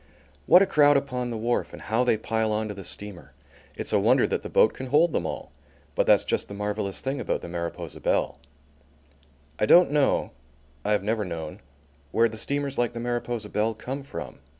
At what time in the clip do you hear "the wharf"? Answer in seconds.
1.29-1.73